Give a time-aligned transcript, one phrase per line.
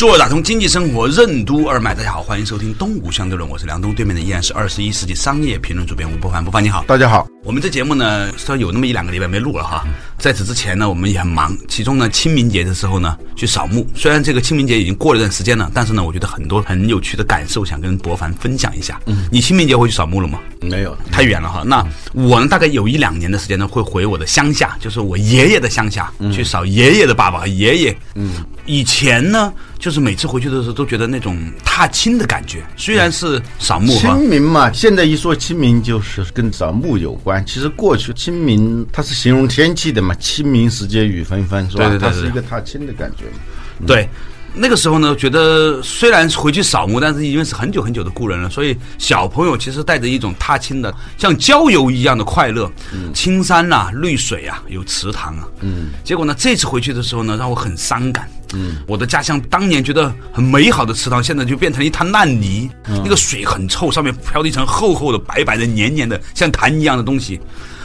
[0.00, 7.28] 做打通经济生活任督二脉，大家好，欢迎收听东吴相对论，我是梁东，对面的依然是二十一世纪商业评论主编吴伯凡，伯凡你好，大家好。
[7.44, 9.86] 我们这节目呢，虽然有那么一两个礼拜没录了哈，
[10.16, 11.54] 在此之前呢，我们也很忙。
[11.68, 13.86] 其中呢，清明节的时候呢，去扫墓。
[13.94, 18.98] 虽然这个清明节已经过了一段时间了，但是呢，我觉得很多很有趣的感受，想跟博凡分享一下。
[19.04, 20.40] 嗯，你清明节会去扫墓了吗？
[20.62, 21.62] 没有，太远了哈。
[21.62, 27.98] 那我呢，大概有一两年的时间呢，会回我的乡下，就是我爷爷的乡下，去扫爷爷的爸爸和爷爷。
[28.14, 32.62] 嗯，以前呢，就是每次回去的时候，都觉得那种踏青的感觉。
[32.76, 37.44] 虽然是扫墓，清明嘛，现在一说清明，就是跟扫墓有关。
[37.46, 41.88] 其实过去清明它是形容天气的嘛，清明时节雨纷纷，是吧？
[41.88, 43.86] 对对对，它是一个踏青的感觉嘛。
[43.86, 44.06] 对，
[44.52, 52.70] 那个时候呢，觉得虽然回去扫墓，但是因为是很久很久的故人了，所以小朋友其实带着一种踏青的，像郊游一样的快乐。
[52.92, 55.46] 嗯，青山呐，绿水啊，有池塘啊。
[55.60, 58.28] 嗯，结果呢，这次回去的时候呢，让我很伤感。
[58.52, 67.40] 嗯，我的家乡当年觉得很美好的池塘，现在就变成一滩烂泥，那个水很臭，上面飘着一层厚厚的、白白的、黏黏的像痰一样的东西。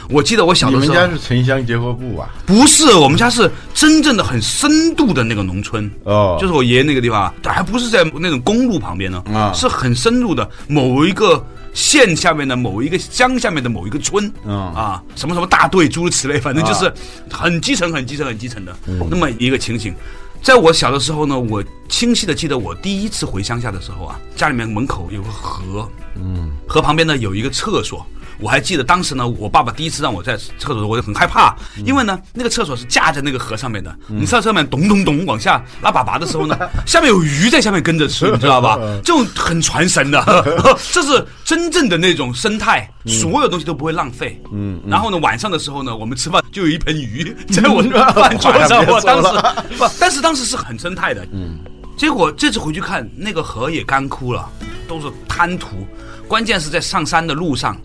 [0.08, 2.28] 我记得我小的时候，你们家是城乡结合部啊？
[2.46, 16.92] 不是，我们家是真正的很深度的那个农村哦，就是我爷爷那个地方，还不是在那种公路旁边呢啊，是很深入的某一个县下面的某一个乡下面的某一个村啊啊，什么什么大队诸如此类，反正就是
[17.30, 18.76] 很基层、很基层、很基层的
[19.10, 19.94] 那么一个情形。
[20.42, 28.06] 在我小的时候呢，我清晰的记得我第一次回乡下的时候啊，家里面门口有个河，嗯，河旁边呢有一个厕所。
[28.38, 38.78] 我还记得当时呢，我爸爸第一次让我在厕所，我就很害怕，因为呢，那个厕所是架在那个河上面的，你上上面咚咚咚往下拉粑粑的时候呢， 下面有鱼在下面跟着吃，你知道吧？
[39.04, 40.22] 这种很传神的，
[40.92, 44.40] 这是真正的那种生态，所有东西都不会浪费。
[44.52, 47.82] 嗯，然后呢，晚上的时候呢，我们吃饭就有一盆鱼在我
[48.12, 49.28] 饭桌上， 我当时
[49.78, 51.26] 不，但是当时是很生态的。
[51.32, 51.58] 嗯，
[51.96, 54.48] 结果这次回去看，那个河也干枯了，
[54.86, 55.86] 都是滩涂，
[56.28, 57.76] 关键是在上山的路上。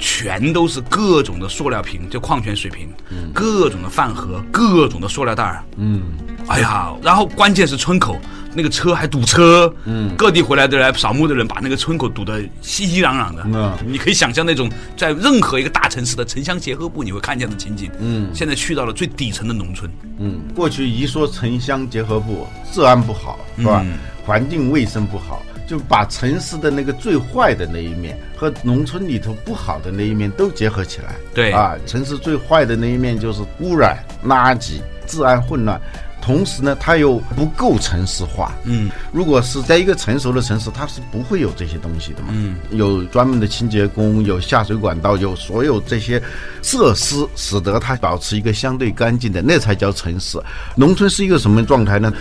[0.00, 2.88] 全都是各种的塑料瓶，就矿泉水瓶，
[3.34, 5.62] 各种的饭盒，各种的塑料袋儿。
[5.76, 6.02] 嗯，
[6.48, 8.18] 哎呀，然后关键是村口
[8.54, 9.72] 那个车还堵车。
[9.84, 13.42] 嗯，各地回来的来扫墓的人把那个村口堵得熙熙攘攘的。
[13.44, 17.90] 嗯，你可以想象那种在任何一个大城市的城乡结合部你会看见的情景。
[18.00, 19.90] 嗯，现在去到了最底层的农村。
[20.18, 23.84] 嗯，过去一说城乡结合部，治安不好是吧？
[24.24, 25.42] 环境卫生不好。
[25.70, 31.14] 就把城市的那个最坏的那一面和农村里头不好的那一面都结合起来。
[31.32, 35.80] 对啊，城市最坏的那一面就是污染、垃圾、治安混乱。
[36.20, 38.52] 同时呢，它又不够城市化。
[38.64, 42.28] 嗯，如果是在一个成熟的城市，它是不会有这些东西的嘛。
[42.32, 46.22] 嗯，有专门的清洁工，有下水管道，有所有这些
[46.62, 50.38] 设施，使得它保持一个相对干净的，那才叫城市。
[50.76, 52.12] 农村是一个什么状态呢？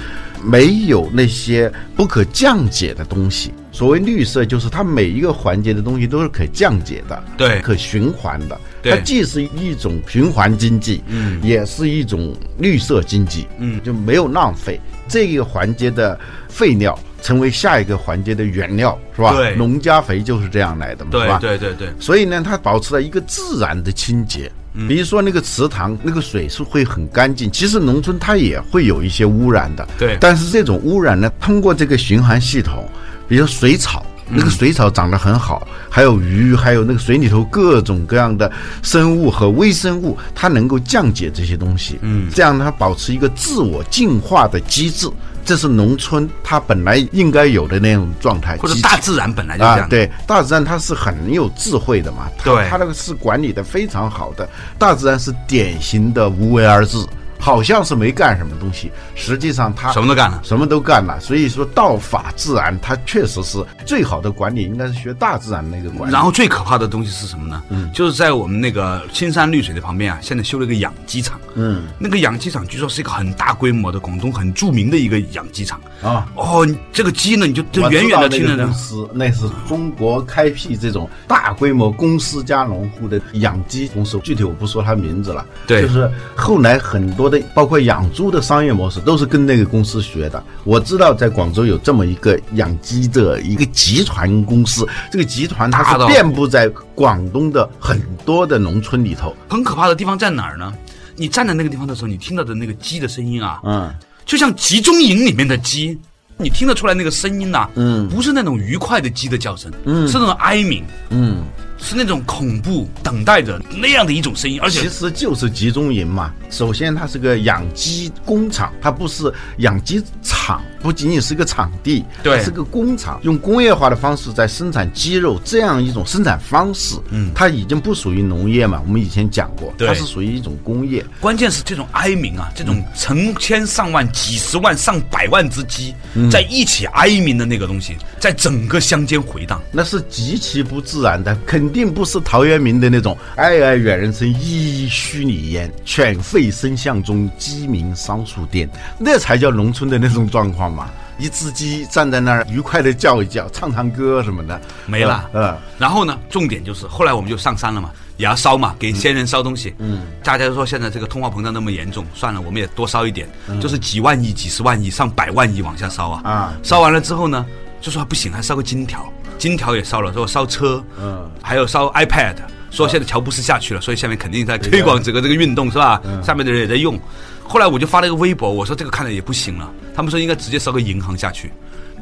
[0.41, 3.53] 没有那些不可降解的东西。
[3.79, 8.59] 所谓绿色，就是它每一个环节的东西都是可降解的，对，可循环的。
[8.83, 14.77] 它既是一种循环经济，嗯，也是一种绿色经济，嗯，就没有浪费。
[15.07, 16.19] 这个环节的
[16.49, 19.33] 废料成为下一个环节的原料，是吧？
[19.33, 21.39] 对，农家肥就是这样来的嘛，是吧？
[21.39, 21.87] 对对对。
[22.01, 24.51] 所以呢，它保持了一个自然的清洁。
[24.89, 27.49] 比如说那个池塘，那个水是会很干净。
[27.49, 30.17] 其实农村它也会有一些污染的，对。
[30.19, 32.87] 但是这种污染呢，通过这个循环系统，
[33.29, 34.05] 比如水草。
[34.31, 38.51] 那个水草长得很好，还有鱼，还有那个水里头各种各样的
[38.83, 41.97] 生物和微生物，它能够降解这些东西。
[42.03, 45.09] 嗯，这样它保持一个自我进化的机制，
[45.43, 48.55] 这是农村它本来应该有的那种状态。
[48.57, 49.89] 或者大自然本来就这样。
[49.89, 52.27] 对，大自然它是很有智慧的嘛。
[52.43, 54.47] 对，它那个是管理的非常好的。
[54.77, 57.03] 大自然是典型的无为而治。
[57.39, 61.17] 好像是没干什么东西，实际上他什么都干了，什么都干了。
[61.21, 66.13] 所以说，道法自然，它确实是最好的管理，应该是学大自然那个管理。
[66.13, 67.63] 然后最可怕的东西是什么呢？
[67.69, 71.39] 嗯，就是在我们那个青山绿水的旁边啊，现在修了一个养鸡场。
[71.55, 76.27] 嗯，那个养鸡场据说是一个很大规模的广东很著名的一个养鸡场啊。
[76.35, 85.45] 哦，这个鸡呢，你就就远远的听着公司，那是中国开辟这种大规模公司加农户的养鸡公司，具体我不说它名字了。
[85.65, 87.28] 对，就是后来很多。
[87.29, 90.43] 多的，包括养猪的商业模式，都是跟那个公司学的。
[90.63, 99.35] 我知道在广州有这么一个养鸡的一个集团公司，这个集团它是遍布在广东的很多的农村里头。
[99.47, 100.73] 很可怕的地方在哪儿呢？
[101.15, 103.93] 你站在那个地方的时候，你听到的那个鸡的声音啊，嗯，
[104.25, 105.97] 就像集中营里面的鸡。
[106.41, 107.67] 你听得出来那个声音呐？
[107.75, 111.43] 嗯，不是那种愉快的鸡的叫声，嗯，是那种哀鸣，嗯。
[111.81, 116.33] 是那种恐怖等待着那样的一种声音，而且其实就是集中营嘛。
[116.49, 128.81] 首先，它是个养鸡工厂，它不是养鸡场，不仅仅是个场地，对，是个工厂，用工业化的方式在生产鸡肉，这样一种生产方式，嗯，它已经不属于农业嘛。
[128.85, 131.05] 我们以前讲过，它是属于一种工业。
[131.19, 135.93] 关键是这种哀鸣啊，这种成千上万、几十万、上百万只鸡
[136.31, 141.68] 在一起哀鸣的那个东西，在整个乡间回荡，那是极其不自然的，肯。
[141.69, 148.67] 肯定不是陶渊明的那种“哀哀远人声，依依墟里烟，犬吠声巷中，鸡鸣桑树颠”，
[148.97, 150.89] 那才叫农村的那种状况嘛！
[151.19, 155.29] 一只鸡站在那儿，愉快的叫一叫，唱唱歌什么的，没了。
[155.31, 159.75] 嗯，然后呢，重点就是后来我们就上山了嘛，也要烧嘛，给先人烧东西。
[159.77, 163.29] 嗯，大家都说现在这个通货膨胀那么严重，算了，我们也多烧一点，
[163.61, 166.21] 就是几万亿、几十万亿、上百万亿往下烧啊。
[166.23, 167.45] 啊，烧完了之后呢，
[167.79, 169.07] 就说不行，还烧个金条。
[169.39, 172.35] 金条也烧了，说烧车，嗯，还有烧 iPad，
[172.69, 175.99] 说现在乔布斯下去了，所以下面肯定在推广整个这个运动是吧？
[176.21, 176.99] 下面的人也在用。
[177.43, 181.51] 后来我就发了一个微博，我说这个看着也不行了，他们说应该直接烧个银行下去。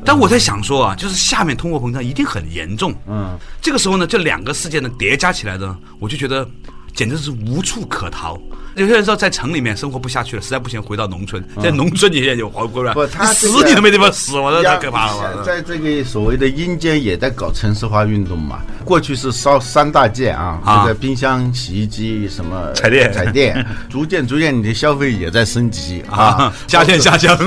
[0.03, 6.47] 但我在想说啊，就是下面通货膨胀一定很严重，嗯，这个时候呢，这两个事件呢叠加起来呢，我就觉得
[6.93, 8.37] 简直是无处可逃。
[8.77, 15.44] 有些人说在城里面生活不下去了，实在不行回到农村，在农村里面有活过来，不，他死你都没地方死，我说太可怕了。
[15.44, 18.62] 在这个所谓的阴间也在搞城市化运动嘛。
[18.87, 27.35] 过去是烧三大件啊，这个冰箱、洗衣机什么彩电，彩电， 逐渐逐渐你的消费也在升级啊，家电下降，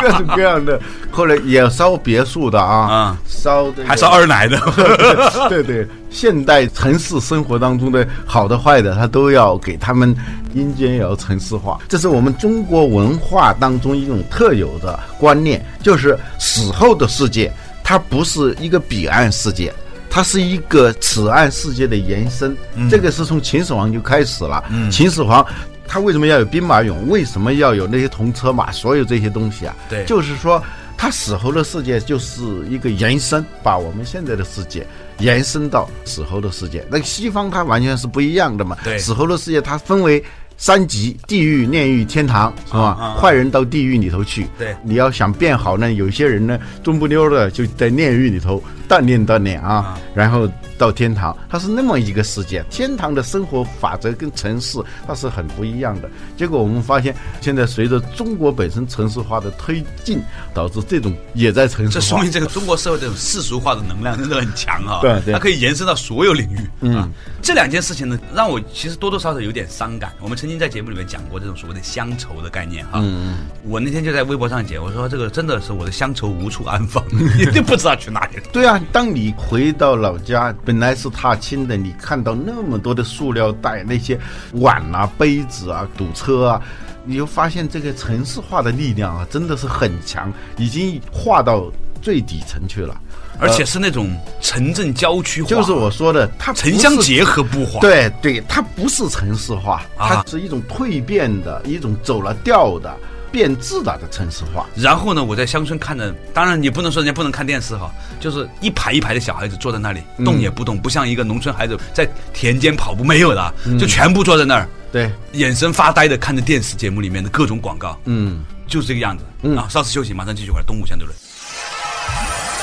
[0.00, 0.80] 各种各样的。
[1.10, 4.56] 后来也烧别墅的啊，烧还烧二奶的，
[5.50, 5.86] 对对。
[6.10, 10.14] 现代城市生活当中的好的坏的，他都要给他们
[10.52, 17.52] 阴间也要城市化，这是我们中国文化当中一种特有的观念，就是死后的世界，
[17.82, 19.74] 它不是一个彼岸世界，
[20.14, 22.56] 它是一个此岸世界的延伸。
[22.88, 24.62] 这个是从秦始皇就开始了。
[24.88, 25.44] 秦始皇
[25.88, 26.94] 他为什么要有兵马俑？
[27.06, 28.70] 为什么要有那些铜车马？
[28.70, 30.62] 所有这些东西啊，对，就是说。
[30.96, 32.40] 他死后的世界就是
[32.70, 34.86] 一个延伸，把我们现在的世界
[35.18, 36.86] 延伸到死后的世界。
[36.88, 38.76] 那西方它完全是不一样的嘛。
[38.84, 40.22] 对，死后的世界它分为
[40.56, 43.16] 三级：地狱、炼狱、天堂，是吧？
[43.20, 44.46] 坏人到地狱里头去。
[44.56, 50.48] 对，你要想变好呢，有些人呢，中不溜的就在炼狱里头锻炼锻炼啊，然后。
[50.76, 52.62] 到天堂，它是那么一个世界。
[52.68, 54.76] 天堂的生活法则跟城市
[55.06, 56.10] 它是很不一样的。
[56.36, 60.20] 结果我们发现，现在随着中国本身城市化的推进，
[60.52, 61.94] 导致这种也在城市化。
[61.94, 64.98] 这说明这个中国社会这种世俗化的能量真的很强啊！
[65.00, 66.68] 对，它可以延伸到所有领域。
[66.80, 67.08] 嗯，
[67.40, 70.12] 这两件事情呢，让我其实多多少少有点伤感。
[70.20, 72.94] 我们曾经在节目里面讲过这种所谓的乡愁的概念哈。
[72.96, 73.36] 嗯嗯。
[73.62, 77.00] 我那天就在微博上讲，我说这个真的是我的乡愁无处安放，
[77.38, 78.42] 一定不知道去哪里了。
[78.52, 80.54] 对啊，当你回到老家。
[80.64, 84.18] 本来是踏青的，你看到那么多的塑料袋、那些
[84.52, 86.62] 碗啊、杯子啊、堵车啊，
[87.04, 92.96] 你就发现这个城市化的力量啊，真的是很强，已经化到最底层去了，
[93.38, 95.48] 而且是那种城镇郊区化。
[95.48, 97.80] 就是我说的，它城乡结合不化。
[97.80, 102.94] 对对，它不是城市化，它是一种蜕变的一种走了调的。
[103.34, 119.56] 变质了的城市化，然后呢，我在乡村看着，当然你不能说人家不能看电视哈，就是一排一排的小孩子坐在那里动也不动，不像一个农村孩子在田间跑步没有的，就全部坐在那儿，对，眼神发呆的看着电视节目里面的各种广告，嗯，就是这个样子，嗯。
[119.58, 121.18] 啊，稍事休息，马上继续回来，东吴相对论。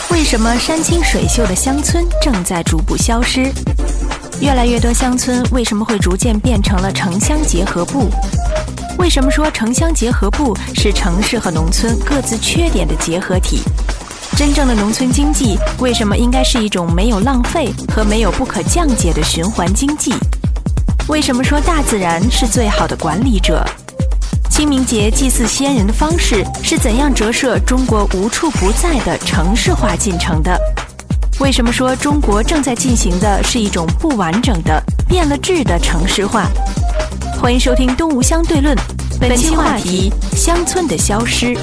[0.09, 3.51] 为什么山清水秀的乡村正在逐步消失？
[4.39, 8.09] 越来越多乡村为什么会逐渐变成了城乡结合部？
[9.01, 13.59] 为什么说城乡结合部是城市和农村各自缺点的结合体？
[14.37, 20.13] 真正的农村经济为什么应该是一种没有浪费和没有不可降解的循环经济？
[21.07, 23.65] 为什么说大自然是最好的管理者？
[24.51, 30.55] 清明节祭祀先人的方式是怎样折射中国无处不在的城市化进程的？
[31.39, 34.79] 为什么说中国正在进行的是一种不完整的
[35.09, 36.47] 变了质的城市化？
[37.41, 38.77] 欢迎收听《东吴相对论》，
[39.19, 41.57] 本期话题：乡村的消失。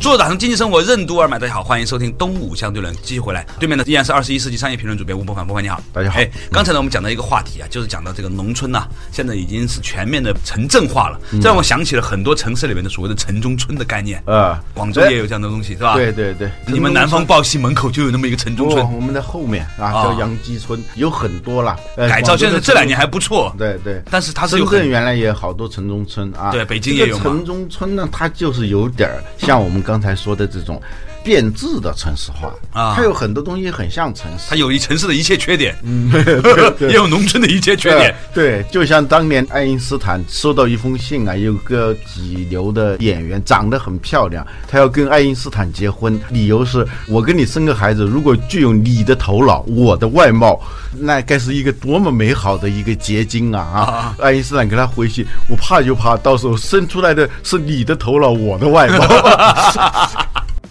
[0.00, 6.18] 做打通经济生活任督二脉，大家好，欢迎收听东吴相对论，继续回来，对面的依然是二十一世纪商业评论主编吴伯凡，伯凡你好，大家好。
[6.18, 15.96] 哎，刚才呢，我们讲到一个话题啊，就是讲到这个农村呐，现在已经是全面的城镇化了，这让我想起了很多城市里面的所谓的城中村的概念啊，广州也有这样的东西，是吧？
[15.96, 30.80] 对对对，你们南方报系门口就有那么一个城中村，我们的后面啊叫杨基村，有很多了，改造现在这两年还不错，对对，但是它是深圳原来也有好多城中村啊，对，北京也有城中村呢，它就是有点像我们刚才说的这种。
[31.22, 36.10] 变质的城市化啊，它有很多东西很像城市，它有一城市的一切缺点，嗯，
[36.80, 38.14] 也有农村的一切缺点。
[38.34, 50.60] 对， 就像当年爱因斯坦收到一封信啊，有个几流的演员长得很漂亮，他要跟爱因斯坦结婚，理由是我跟你生个孩子，如果具有你的头脑，我的外貌，
[50.92, 53.60] 那该是一个多么美好的一个结晶啊！
[53.60, 59.06] 啊，爱因斯坦给他回信，我怕就怕到时候生出来的是你的头脑，我的外貌。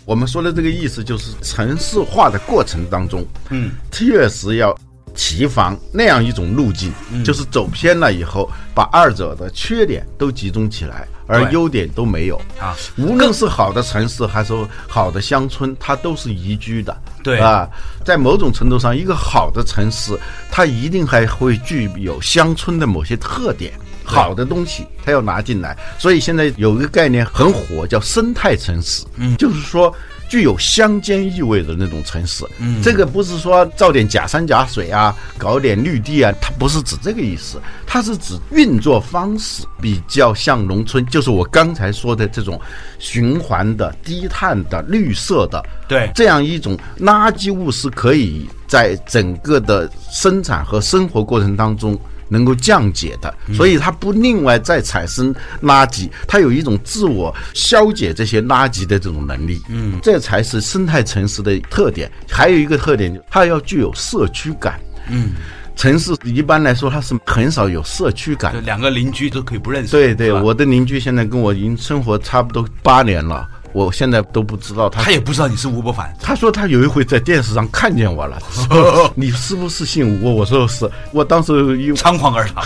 [0.09, 4.75] 我们说的这个意思就是城市化的过程当中，嗯，确实要
[5.19, 6.93] 提防那样一种路径，
[7.25, 12.73] 就是走偏了以后，把二者的缺点都集中起来，而优点都没有啊。
[12.97, 14.53] 无论是好的城市还是
[14.87, 17.67] 好的乡村，它都是宜居的，对啊。
[18.05, 20.17] 在某种程度上，一个好的城市，
[20.49, 23.73] 它一定还会具有乡村的某些特点。
[24.05, 29.05] 好的东西，它要拿进来，所以现在有一个概念很火，叫生态城市。
[29.17, 29.93] 嗯，就是说
[30.29, 32.45] 具有乡间意味的那种城市。
[32.59, 42.61] 嗯，这个不是说造点假山假水啊，搞点绿地啊，它不是指这个意思，它是指运作方式比较像农村，就是我刚才说的这种
[42.99, 45.61] 循环的、低碳的、绿色的。
[45.87, 51.99] 对，这样一种垃圾物是可以在整个的生产和生活过程当中。
[52.29, 59.61] 能够降解的，所以它不另外再产生垃圾，它有一种自我消解这些垃圾的这种能力。
[59.67, 62.09] 嗯，这才是生态城市的特点。
[62.29, 64.79] 还有一个特点，它要具有社区感。
[65.09, 65.31] 嗯，
[65.75, 69.91] 城市一般来说它是很少有社区感，两个邻居都可以不认识。
[69.91, 73.47] 对对，我的邻居现在跟我已经生活差不多八年了。
[73.73, 76.13] 我现在都不知道他，他也不知道你是吴伯凡。
[76.21, 78.37] 他说他有一回在电视上看见我了，
[79.15, 80.35] 你是不是姓吴？
[80.35, 80.89] 我说是。
[81.11, 82.63] 我当时又仓皇而逃。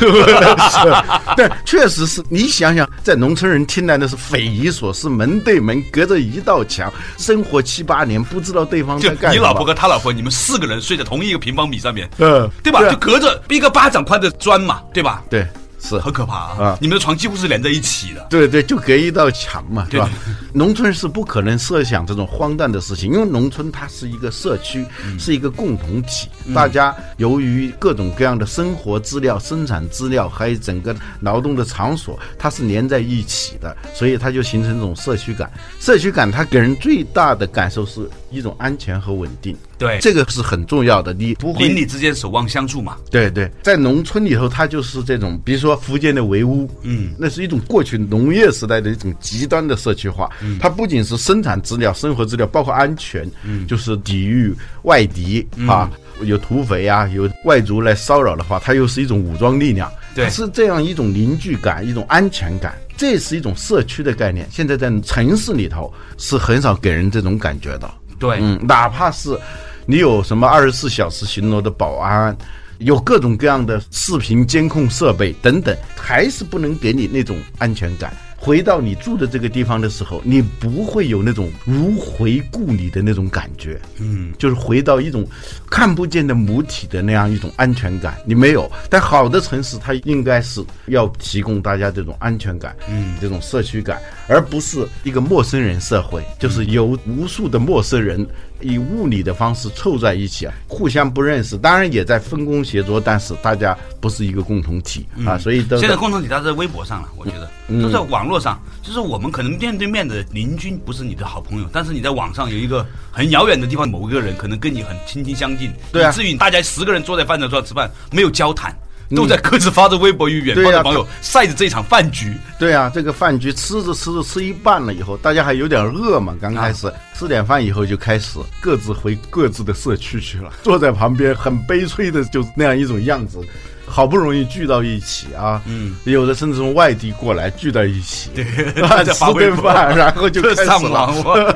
[1.35, 12.81] 对，确实是你想想，在农村人听来那是匪夷所思，门对门隔着一道墙，生活七八年，不知道对方在干你老婆和他老婆，你们四个人睡在同一个平方米上面，嗯，对吧？
[12.89, 15.23] 就隔着一个巴掌宽的砖嘛，对吧？
[15.29, 15.45] 对。
[15.83, 16.77] 是很可怕啊！
[16.79, 18.25] 你们的床几乎是连在一起的。
[18.29, 20.09] 对对，就隔一道墙嘛，对吧？
[20.53, 24.85] 农村是不可能设想这种荒诞的事情，因为农村它是一个社区，
[25.19, 26.29] 是一个共同体。
[26.55, 35.51] 大家由于各种各样的生活资料、生产资料，还有整个劳动的场所，它是连在一起的，所以它就形成这种社区感。
[35.81, 39.55] 社区感它给人最大的感受是一种安全和稳定。
[39.77, 41.13] 对，这个是很重要的。
[41.13, 42.97] 你不邻里之间守望相助嘛？
[43.11, 50.29] 对对，在农村里头，它就是这种，比如说福建的围屋，嗯，那是一种过去农业时代的一种极端的社区化。
[50.41, 59.91] 嗯，它不仅是生产资料、生活资料，包括安全，嗯，就是抵御外敌啊，有土匪啊，有外族来骚扰的话，它又是一种武装力量。
[60.15, 64.47] 对，是这样一种凝聚感、一种安全感，这是一种社区的概念。
[64.51, 67.91] 现在在城市里头是很少给人这种感觉的。
[68.19, 69.37] 对，嗯，哪怕是。
[69.85, 72.33] 你有什么二十四小时巡逻的保安，
[72.77, 78.15] 有各种各样的视频监控设备等等，还是不能给你那种安全感。
[78.43, 85.25] 回到你住的这个地方的时候，你不会有那种如回故里的那种感觉，嗯，就是回到一种
[85.69, 88.69] 看不见的母体的那样一种安全感，你没有。
[88.89, 98.27] 但好的城市，它应该是要提供大家这种安全感，嗯，这种社区感，而不是一个陌生人社会，就是有无数的陌生人
[98.63, 107.49] 以物理的方式凑在一起啊，互相不认识，当然也在分工协作，但是大家不是一个共同体啊，所以现在共同体它在微博上了，我觉得
[107.81, 108.33] 都在网络。
[108.43, 118.75] 上就是我们可能面对面的邻居不是你的好朋友，但是你在网上有一个很遥远的地方，某一个人可能跟你很亲近相近，对啊，至于大家十个人坐在饭桌上吃饭，没有交谈，
[119.15, 122.35] 都在各自发着微博与远方的朋友晒着这场饭局。
[122.57, 133.39] 对啊，这个饭局吃着吃着吃一半了以后，大家还有点饿嘛，刚开始吃点饭以后就开始各自回各自的社区去了，坐在旁边很悲催的，就那样一种样子。
[133.85, 138.43] 好不容易聚到一起啊，嗯，有的甚至从外地过来聚到一起，对，
[139.13, 141.13] 吃顿饭， 然后就开始了。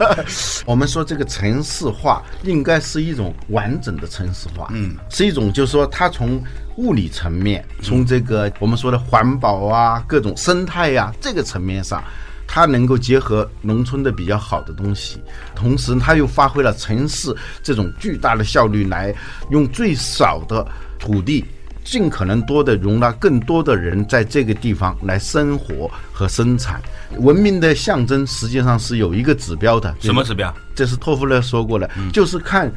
[0.66, 6.42] 我们说这个城市化应该是一种完整的城市化，嗯，是一种就是说它从
[6.76, 12.04] 物理层面，从这个我们说的环保啊、各种生态呀这个层面上，
[12.46, 15.20] 它能够结合农村的比较好的东西，
[15.56, 19.16] 同时它又发挥了城市这种巨大的效率，来
[19.50, 20.66] 用最少的
[21.00, 21.44] 土地，
[21.90, 26.82] 尽可能多的容纳更多的人在这个地方来生活和生产。
[27.20, 30.54] 文明的象征实际上是有一个指标的，什么指标？
[30.76, 32.70] 这是托夫勒说过的，就是看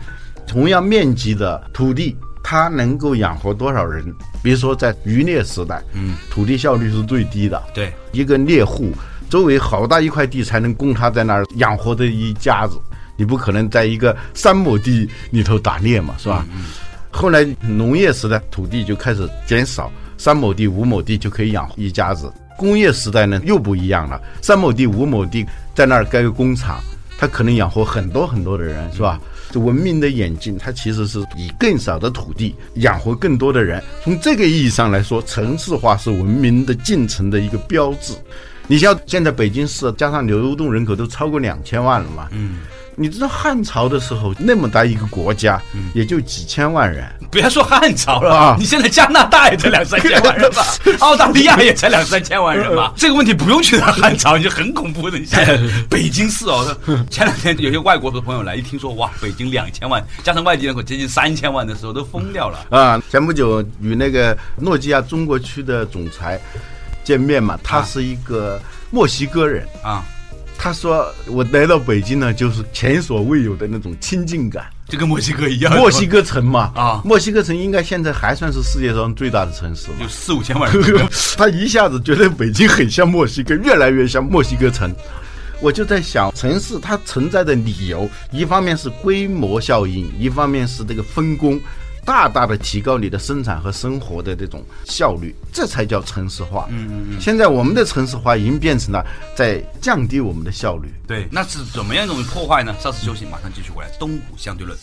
[0.47, 4.05] 同样面积的土地，它能够养活多少人。
[4.45, 8.93] 比如说在渔猎时代，嗯，土地效率是最低的，对，一个猎户。
[9.29, 12.79] 周围好大一块地才能供他在那儿养活的一家子，
[13.17, 16.47] 你不可能在一个三亩地里头打猎嘛，是吧？
[17.11, 22.33] 后来农业时代土地就开始减少，三亩地、五亩地就可以养活一家子。
[22.57, 26.79] 工业时代呢又不一样了，三亩地、五亩地在那儿盖个工厂，
[27.19, 29.19] 它可能养活很多很多的人，是吧？
[29.51, 33.83] 这文明的演进，它其实是以更少的土地养活更多的人。
[34.05, 38.15] 从这个意义上来说，城市化是文明的进程的一个标志。
[38.69, 42.29] 你像现在北京市加上流动人口都超过两千万了嘛？
[42.31, 42.59] 嗯，
[43.01, 45.59] 你知道汉朝的时候那么大一个国家，
[45.95, 47.03] 也就几千万人。
[47.31, 50.63] 别说汉朝了啊，你现在加拿大也才两三千万人吧？
[51.01, 52.93] 澳大利亚也才两三千万人吧？
[52.95, 55.19] 这个问题不用去到汉朝，你就很恐怖的。
[55.19, 55.41] 你想，
[55.89, 56.77] 北京市哦，
[57.09, 63.03] 前两天有些外国的朋友来，一听说哇，北京两千万，加上外地人口接近三千万的时候，都疯掉了啊！
[63.11, 66.39] 前不久与那个诺基亚中国区的总裁。
[67.03, 70.05] 见面嘛，他是一个墨西哥人啊。
[70.63, 75.75] 他说我来到北京呢，就是前所未有的那种亲近感，就跟墨西哥一样。
[75.75, 81.09] 墨西哥城嘛啊，墨西哥城应该现在还算是世界上最大的城市，有四五千万人。
[81.39, 84.95] 他一下子觉得北京很像墨西哥，越来越像墨西哥城。
[85.63, 91.59] 我就在想，城市它存在的理由，一方面是规模效应，一方面是这个分工。
[92.11, 96.67] 大大的提高你的生产和生活的这种效率，这才叫城市化。
[96.69, 97.21] 嗯嗯嗯。
[97.21, 100.93] 现在我们的城市化已经变成了在降低我们的效率。
[101.07, 102.75] 对，那是怎么样一种破坏呢？
[102.81, 103.89] 稍事休息，马上继续回来。
[103.97, 104.77] 东吴相对论。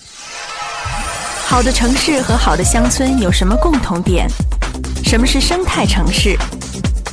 [1.46, 4.30] 好的城市和好的乡村有什么共同点？
[5.04, 6.38] 什么是生态城市？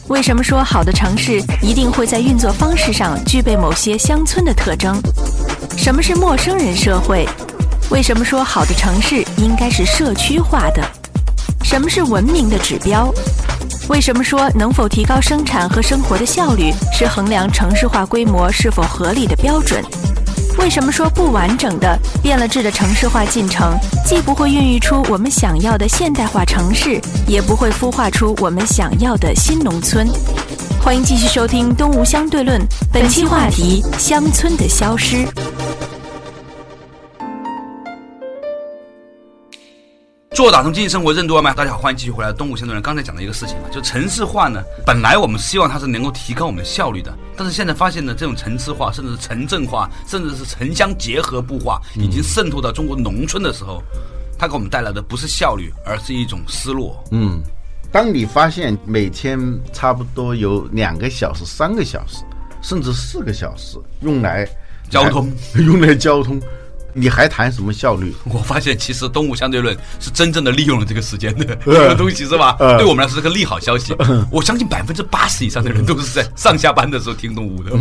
[0.06, 4.96] 为什么说好的城市一定会在运作方式上具备某些乡村的特征？
[5.76, 7.28] 什么是陌生人社会？
[7.90, 10.82] 为什么说好的城市应该是社区化的？
[11.62, 13.12] 什么是文明的指标？
[13.88, 19.82] 为什么说能否提高生产和生活的效率是衡量城市化规模是否合理的标准？
[20.58, 30.08] 为什么说不完整的变了质的城市化进程，既不会孕育出我们想要的现代化城市，也不会孵化出我们想要的新农村？
[30.80, 32.60] 欢迎继续收听《东吴相对论》，
[32.92, 35.26] 本期话题：乡村的消失。
[40.34, 42.32] 做打通经济生活任督二脉，大家好，欢迎继续回来。
[42.32, 53.80] 东吴相对论刚才讲的一个事情啊，就城市化呢，本来我们希望它是能够提高我们的效率的，但是现在发现呢，这种城市化，甚至是城镇化，甚至是城乡结合部化，已经渗透到中国农村的时候，
[54.36, 57.00] 它给我们带来的不是效率，而是一种失落。
[57.12, 57.40] 嗯，
[57.92, 59.38] 当你发现每天
[59.72, 62.24] 差不多有两个小时、三个小时，
[62.60, 64.44] 甚至四个小时用来
[64.90, 65.32] 交通，
[65.64, 66.42] 用来交通。
[66.94, 68.14] 你还谈什么效率？
[68.32, 72.56] 我发现其实动物相对论是真正的利用了这个时间的 这个东西，是吧？
[72.78, 73.94] 对我们来说是个利好消息。
[74.32, 77.72] 我相信百分之八十以上的人都是在上下班的时候听动物的。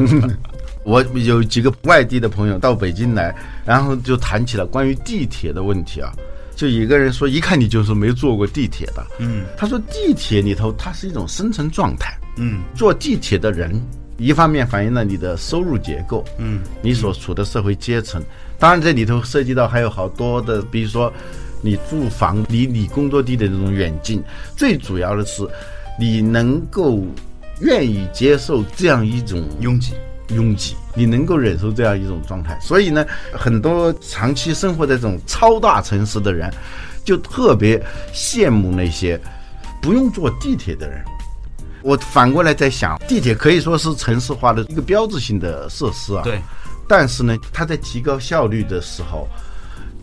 [0.83, 6.11] 我有几个外地的朋友到北京来，然后就谈起了关于地铁的问题啊。
[6.55, 9.05] 就一个人说，一看你就是没坐过地铁的。
[9.19, 12.13] 嗯，他说地铁里头它是一种生存状态。
[12.37, 13.81] 嗯，坐地铁的人，
[14.17, 16.23] 一方面反映了你的收入结构。
[16.37, 18.23] 嗯，你所处的社会阶层。
[18.59, 21.11] 当然，这里头涉及到还有好多的，比如说，
[21.61, 24.23] 你住房离你工作地的这种远近，
[24.55, 25.45] 最主要的是，
[25.99, 27.03] 你能够
[27.59, 29.93] 愿意接受这样一种拥挤，
[30.29, 32.57] 拥挤，你能够忍受这样一种状态。
[32.61, 36.49] 所以呢，很多长期生活在这种超大城市的人，
[37.03, 37.81] 就特别
[38.13, 39.19] 羡慕那些
[39.81, 41.03] 不用坐地铁的人。
[41.83, 46.23] 我反过来在想，地铁可以说是城市化的一个标志性的设施啊。
[46.23, 46.41] 对。
[46.87, 49.27] 但是呢，它在提高效率的时候，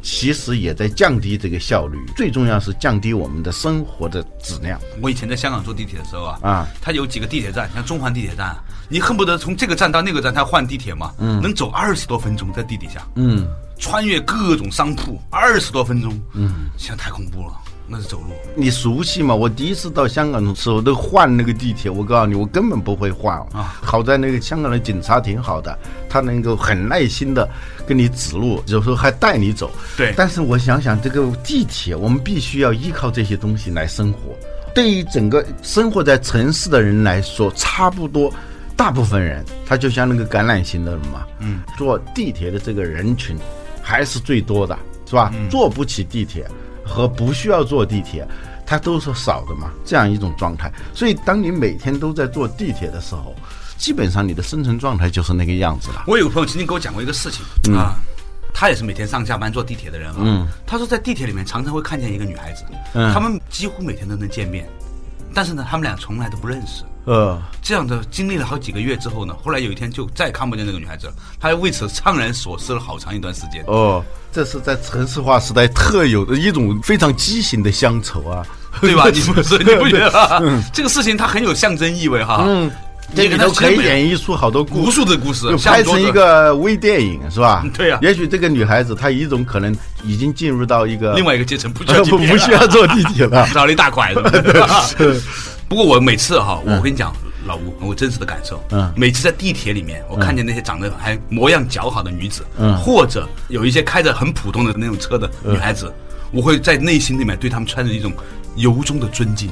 [0.03, 1.99] 其实也在降低这个效率。
[2.17, 4.81] 最重要是降低我们的生活的质量。
[5.03, 8.57] 我以前在香港坐地铁的时候啊，啊，它有几个地铁站，像中环地铁站，
[8.89, 13.47] 你恨不得从这个站到那个站，它换地铁嘛，嗯，能走二十多分钟在地底下，嗯，
[13.79, 17.53] 穿越各种商铺，二十多分钟，嗯，现在太恐怖了。
[17.93, 19.35] 那是走路，你熟悉吗？
[19.35, 23.77] 我第一次到香港的时候都换那个地铁，我告诉你，我根本不会换啊。
[23.83, 25.77] 好在那个香港的警察挺好的，
[26.09, 27.49] 他能够很耐心的
[27.89, 29.73] 跟你指路，有时候还带你走。
[29.97, 34.19] 对，但是我想想，这个地铁，我们必须要依靠这些东西来生活。
[34.73, 38.33] 对于整个生活在城市的人来说，差不多。
[38.77, 43.37] 大部分人他就像那个橄榄型的人嘛，嗯，坐地铁的这个人群
[43.83, 45.31] 还是最多的，是吧？
[45.51, 46.49] 坐不起地铁
[46.91, 48.27] 和不需要坐地铁，
[48.67, 50.71] 它都是少的嘛，这样一种状态。
[50.93, 53.35] 所以当你每天都在坐地铁的时候，
[53.79, 56.05] 基本上你的生存状态就是那个样子了。
[56.07, 57.95] 我有个朋友曾经跟我讲过一个事情啊。
[58.53, 60.47] 他也是每天上下班坐地铁的人啊。
[60.67, 64.69] 他说在地铁里面常常会看见一个女孩子，他们几乎每天都能见面，
[65.35, 66.85] 但是呢，他们俩从来都不认识。
[67.07, 71.15] 呃，这样的经历了好几个月之后呢，后来有一天就再也看不见那个女孩子了。
[71.41, 73.65] 他为此怅然所失了好长一段时间。
[73.67, 78.47] 哦，这是在城市化时代特有的一种非常畸形的乡愁啊，
[78.81, 79.09] 对吧？
[79.09, 80.63] 你不是你不觉得？
[80.73, 82.45] 这个事情它很有象征意味哈。
[82.47, 82.71] 嗯。
[83.15, 87.65] 这个都可以演绎出好多无数的故事，拍成一个微电影，是吧？
[87.77, 87.99] 对呀。
[88.03, 94.15] 也许这个女孩子她一种可能已经进入到一个另外一个阶层，不需要 不需要坐地铁了， 找了一大块。
[95.69, 97.13] 不过我每次哈，我跟你讲，
[97.47, 105.93] 老吴，我真实的感受，嗯，每次在地铁里面，我看见那些长得还模样姣好的女子，嗯，或者有一些开着很普通的那种车的女孩子，
[106.33, 108.13] 我会在内心里面对他们穿着一种
[108.57, 109.49] 由衷的尊敬。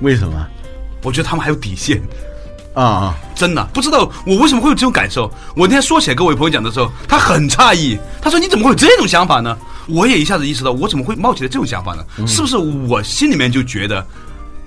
[0.00, 0.46] 为什么？
[1.02, 2.02] 我觉得他们还有底线。
[2.76, 3.16] 啊啊！
[3.34, 5.32] 真的不知道我为什么会有这种感受。
[5.54, 9.56] 我那天说起来跟我朋友讲的时候，他很诧异，他说：“你怎么会有这种想法呢？”
[9.88, 12.04] 我也一下子意识到，我怎么会冒起来这种想法呢？
[12.26, 14.06] 是不是我心里面就觉得，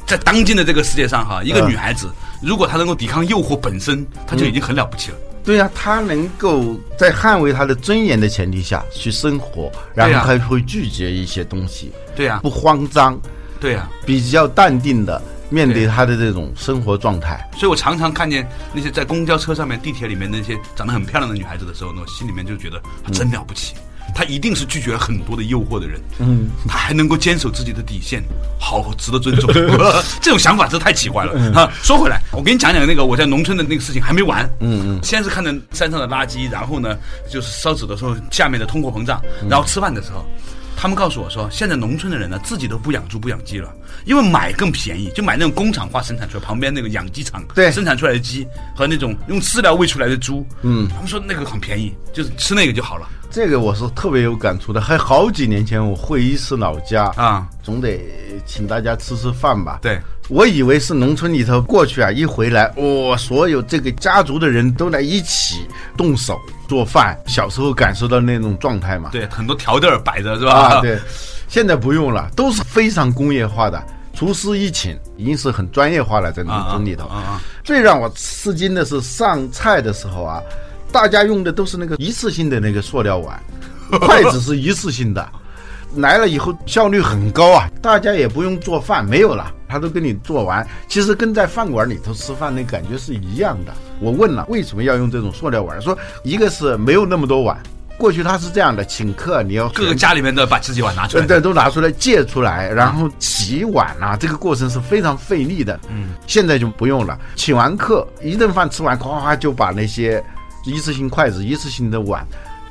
[0.08, 2.10] 在当今的这个世界上，哈，一个女孩子
[2.41, 5.17] 如果她能够抵抗诱惑本身，她就已经很了不起了。
[5.43, 11.91] 对呀，她能够在捍卫她的尊严的前提下去生活，然后她会拒绝一些东西。
[12.15, 13.19] 对呀，不慌张。
[13.60, 15.22] 对呀，比较淡定的。
[15.50, 23.76] 面对他的这种生活状态，所以我常常看见那些在公交车上面、地铁里面那些长得很漂亮的女孩子的时候，呢，我心里面就觉得她真了不起。
[24.16, 28.24] 她一定是拒绝了很多的诱惑的人，嗯，她还能够坚守自己的底线，
[28.60, 29.48] 好值得尊重。
[30.20, 31.54] 这种想法真太奇怪了。
[31.54, 34.44] 哈，说回来，我给你讲讲那个我在农村的那个事情还没完。
[34.62, 36.98] 嗯嗯，先是看着山上的垃圾，然后呢，
[37.32, 40.26] 就是烧纸的时候下面的通货膨胀，然后吃饭的时候。
[40.82, 43.70] 他们告诉我说，现在农村的人呢，自己都不养猪不养鸡了，
[44.06, 53.10] 因为买更便宜，就买那种工厂化生产出来，旁边那个养鸡场对生产出来的鸡和那种用饲料喂出来的猪，嗯，他们说那个很便宜，就是吃那个就好了。
[53.30, 58.00] 这个我是特别有感触的，还好几年前我回一次老家啊，总得
[58.46, 59.80] 请大家吃吃饭吧。
[59.82, 67.18] 对，我以为是农村里头过去啊，一回来哇，所有这个家族的人都来一起动手做饭。
[67.26, 69.10] 小时候感受到那种状态嘛。
[69.12, 70.52] 对，很多条凳摆着是吧？
[70.52, 71.00] 啊，对。
[71.48, 77.08] 现在不用了，都是非常工业化的，厨师一请，已经是很专业化了，在农村里头。
[77.08, 77.42] 啊啊。
[77.63, 80.42] 最让我吃惊的是上菜的时候啊。
[80.92, 83.39] 大家用的都是那个一次性的那个塑料碗，
[84.02, 85.28] 筷子是一次性的，
[85.95, 90.65] 来了以后效率很高啊，大家也不用做饭，没有了，他都给你做完。
[90.88, 93.73] 其实跟在饭馆里头吃饭那感觉是一样的。
[93.99, 97.58] 我问了为什么要用这种塑料碗，说一个是没有那么多碗，
[97.97, 105.80] 过去他是这样的，请客你要各个家里面的把自己碗拿出来，对，都拿出来借出来，然后洗碗啊，这个过程是非常费力的。
[105.89, 110.23] 嗯，现在就不用了，请完客一顿饭吃完，咵咵就把那些。
[110.65, 112.23] 一次性筷子、一次性的碗，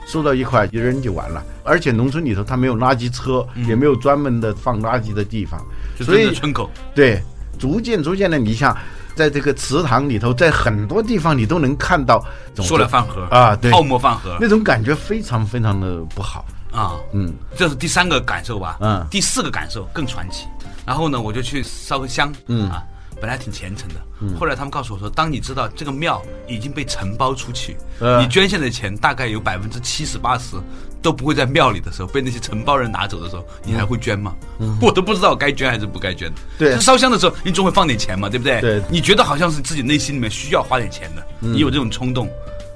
[0.09, 1.45] 收到一块一扔就完了。
[1.63, 5.63] 而且农村里头它没有垃圾车，也没有专门的放垃圾的地方，
[6.01, 7.23] 所以村口对，
[7.59, 8.75] 逐渐逐渐的，你像
[9.15, 12.25] 在这个池塘里头，在很多地方你都能看到
[12.57, 16.97] 塑料饭盒啊，对，泡沫饭盒，那种感觉非常非常的不好啊。
[17.13, 18.79] 嗯，这是第三个感受吧。
[18.81, 20.47] 嗯，第四个感受更传奇。
[20.87, 22.33] 然后呢，我就去烧个香。
[22.47, 22.83] 嗯啊。
[23.21, 27.77] 本来挺虔诚的，后来他们告诉我说，当你知道这个庙已经被承包出去，
[28.21, 30.57] 你捐献的钱大概有百分之七十八十
[31.03, 34.35] 都不会在庙里的时候被那些承包人拿走的时候，你还会捐吗？
[34.81, 36.33] 我都不知道该捐还是不该捐。
[36.59, 38.61] 对，烧香的时候你总会放点钱嘛，对不对？
[38.61, 42.29] 对，你觉得好像是自己内心里面需要花点钱的，你有这种冲动，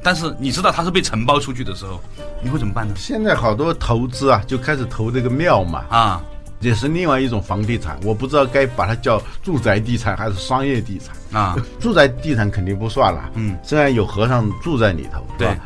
[0.03, 2.01] 但是你知道它是被承包出去的时候，
[2.43, 2.95] 你会怎么办呢？
[2.97, 6.25] 现在好多投资啊，就开始投这个庙嘛啊。
[6.63, 11.57] 也是另外一种房地产，我不知道该把它叫住宅地产还是商业地产啊。
[11.79, 15.57] 住宅地产肯定不算了，嗯，虽然有和尚住在里头，对吧。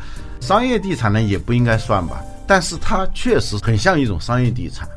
[0.41, 4.87] 商业地产呢也不应该算吧，但是它确实很像一种商业地产。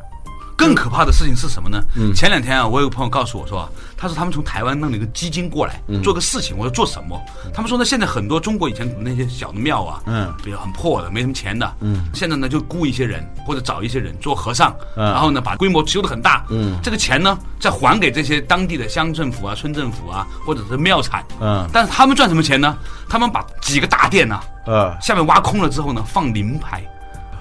[0.61, 1.83] 更可怕的事情是什么呢？
[1.97, 2.13] 嗯。
[2.15, 6.57] 前两天啊，我有个朋友告诉我说，他说他们从台湾弄了一个基金过来做个事情。
[6.57, 7.19] 我说做什么？
[7.55, 22.77] 他们说呢，现在很多中国以前那些小的庙啊，嗯，比较很破的，没什么钱的，嗯，现在呢就雇一些人或者找一些人做和尚，然后呢把规模修得很大，嗯，这个钱呢再还给这些当地的乡政府啊、村政府啊，或者是庙产，嗯，但是他们赚什么钱呢？
[23.09, 26.85] 他们把几个大殿呢，呃，下面挖空了之后呢，放灵牌，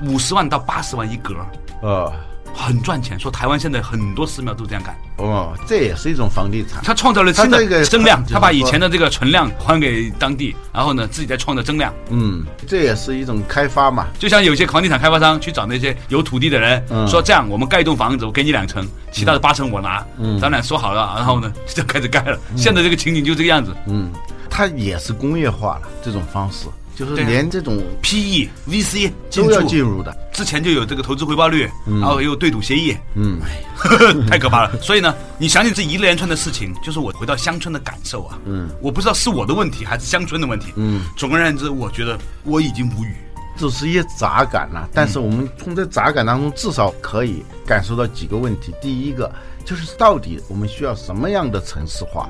[0.03, 1.35] 五十万到八十万一格，
[1.81, 2.11] 呃。
[2.53, 3.19] 很赚钱。
[3.19, 4.95] 说台湾现在很多寺庙都这样干。
[5.17, 6.81] 哦，这也是一种房地产。
[6.83, 11.93] 他创造了新的增量，他把以前的这个存量还给当地，然后呢自己再创造增量。
[12.09, 14.07] 嗯，这也是一种开发嘛。
[14.17, 20.05] 就像有些房地产开发商去找那些有土地的人，说这样我们盖一栋房子，我给你两层，其他的八成我拿。
[20.17, 22.39] 嗯，咱俩说好了，然后呢 就开始盖了。
[22.55, 23.75] 现在这个情景就这个样子。
[23.87, 24.09] 嗯，
[24.49, 26.67] 它也是工业化了这种方式。
[26.99, 33.39] 就是连这种 PE、VC 都要进入的，之前就有这个投资回报率，然后又对赌协议，嗯，
[34.27, 34.81] 太可怕了。
[34.81, 43.15] 所以呢，你想想这一连串的事情，就是我回到乡村的感受啊，嗯，我不知道是我的问题还是乡村的问题，嗯，总而言之，我觉得我已经无语，
[43.55, 44.89] 只是一些杂感了。
[44.93, 48.73] 但是我们从这杂感当中，至少可以感受到几个问题。
[48.81, 49.31] 第一个
[49.63, 52.29] 就是到底我们需要什么样的城市化，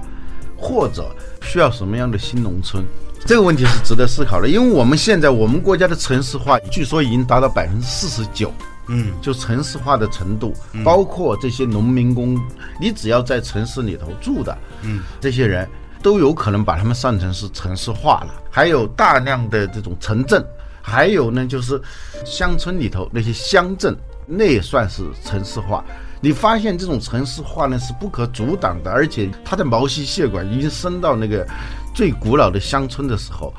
[0.55, 1.09] 或者
[1.41, 2.85] 需要什么样的新农村？
[3.25, 8.51] 这个问题是值得思考的，因为我们现在我们国家的城市化据说已经达到百分之四十九，
[8.87, 10.53] 嗯，就城市化的程度，
[10.83, 12.39] 包括这些农民工，
[12.81, 15.69] 你只要在城市里头住的，嗯，这些人
[16.01, 18.33] 都有可能把他们算成是城市化了。
[18.49, 20.43] 还有大量的这种城镇，
[20.81, 21.79] 还有呢就是
[22.25, 23.95] 乡村里头那些乡镇，
[24.29, 25.83] 那也算是城市化。
[26.21, 31.45] 你发现这种城市化呢是不可阻挡的，而且它的毛细血管已经伸到那个。
[31.91, 33.53] 最古老的乡村的时候，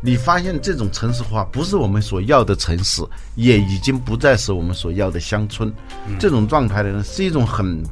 [0.00, 3.02] 你发现这种城市化不是我们所要的城市，
[3.34, 5.70] 也已经不再是我们所要的乡村。
[6.18, 7.82] 这种状态的呢，是一种很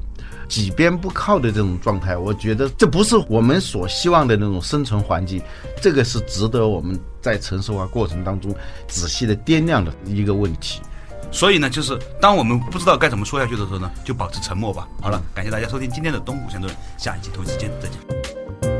[0.48, 2.16] 几边不靠的这种状态。
[2.16, 5.42] 我觉得这不是我们所希望的那种生存环境。
[5.82, 8.54] 这个是值得我们在城市化过程当中
[8.86, 10.80] 仔细的掂量的一个问题。
[11.32, 14.86] 所以呢，就是当我们不知道该怎么说下去的时候呢，就保持沉默吧。
[15.00, 18.71] 好了，感谢大家收听今天的东吴相对论，下一期同一时间再见。